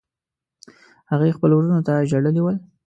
[1.11, 2.57] هغې خپلو وروڼو ته ژړلي ول.